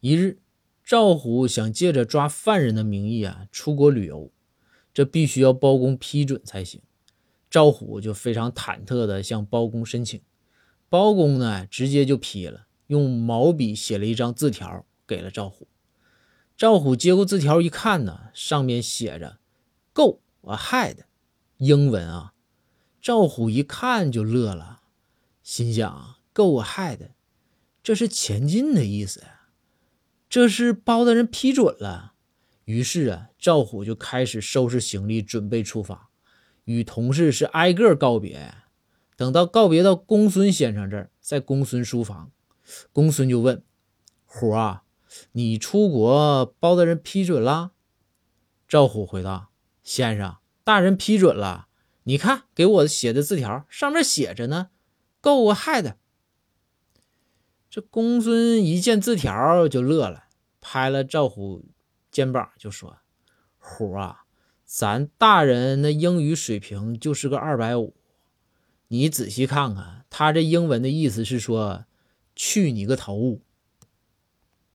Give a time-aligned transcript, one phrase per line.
[0.00, 0.40] 一日，
[0.82, 4.32] 赵虎想借着抓犯人的名义啊出国旅游，
[4.94, 6.80] 这必须要包公批准才行。
[7.50, 10.22] 赵虎就非常忐忑地向包公申请，
[10.88, 15.68] 包公呢直接就批了，用毛笔写了一张字条给了赵虎。
[16.56, 19.38] 赵虎接过字条一看呢，上面写着
[19.92, 20.96] “Go ahead”，
[21.58, 22.32] 英文啊。
[23.02, 24.80] 赵虎一看就乐了，
[25.42, 27.10] 心想：“Go ahead，
[27.82, 29.36] 这是前进的意思呀。”
[30.30, 32.12] 这是包大人批准了，
[32.64, 36.08] 于是啊，赵虎就开始收拾行李，准备出发，
[36.66, 38.54] 与同事是挨个告别。
[39.16, 42.30] 等到告别到公孙先生这儿，在公孙书房，
[42.92, 43.64] 公孙就问
[44.24, 44.84] ：“虎啊，
[45.32, 47.72] 你出国，包大人批准了？”
[48.68, 49.48] 赵虎回答
[49.82, 51.66] ：“先生，大人批准了。
[52.04, 54.68] 你看，给我写的字条上面写着呢
[55.20, 55.94] ，Go ahead。”
[57.70, 60.24] 这公孙一见字条就乐了，
[60.60, 61.64] 拍了赵虎
[62.10, 62.98] 肩膀就说
[63.58, 64.24] ：“虎啊，
[64.64, 67.94] 咱大人那英语水平就是个二百五，
[68.88, 71.84] 你仔细看看，他这英文的意思是说，
[72.34, 73.40] 去你个头！”